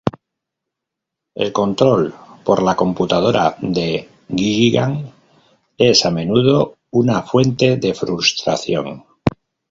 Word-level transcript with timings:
El 1.43 1.49
control 1.57 2.07
por 2.43 2.63
la 2.67 2.75
computadora 2.75 3.43
de 3.61 3.85
Gilligan 4.35 5.11
es 5.77 6.03
a 6.07 6.09
menudo 6.09 6.79
una 6.89 7.21
fuente 7.21 7.77
de 7.77 7.93
frustración. 7.93 9.03